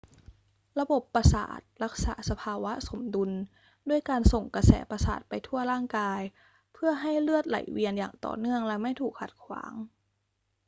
[0.79, 3.31] ระบบประสาทรักษาสภาวะสมดุล
[3.89, 6.21] ด้วยการส่งกระแสประสาทไปทั่วร่างกาย
[6.73, 9.73] เพื่อให้เลือดไหลเวียนอย่างต่อเนื่องและไม่ถูกขัดขวาง